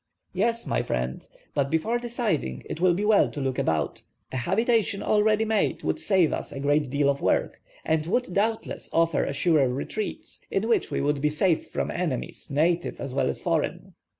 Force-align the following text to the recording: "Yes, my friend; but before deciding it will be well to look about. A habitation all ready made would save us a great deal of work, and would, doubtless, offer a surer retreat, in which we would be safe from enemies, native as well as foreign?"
"Yes, 0.33 0.65
my 0.65 0.81
friend; 0.81 1.27
but 1.53 1.69
before 1.69 1.99
deciding 1.99 2.63
it 2.67 2.81
will 2.81 2.95
be 2.95 3.05
well 3.05 3.29
to 3.29 3.39
look 3.39 3.59
about. 3.59 4.01
A 4.31 4.37
habitation 4.37 5.03
all 5.03 5.21
ready 5.21 5.45
made 5.45 5.83
would 5.83 5.99
save 5.99 6.33
us 6.33 6.51
a 6.51 6.59
great 6.59 6.89
deal 6.89 7.07
of 7.07 7.21
work, 7.21 7.61
and 7.85 8.07
would, 8.07 8.33
doubtless, 8.33 8.89
offer 8.91 9.23
a 9.23 9.31
surer 9.31 9.69
retreat, 9.69 10.27
in 10.49 10.67
which 10.67 10.89
we 10.89 11.01
would 11.01 11.21
be 11.21 11.29
safe 11.29 11.67
from 11.67 11.91
enemies, 11.91 12.49
native 12.49 12.99
as 12.99 13.13
well 13.13 13.29
as 13.29 13.39
foreign?" 13.43 13.93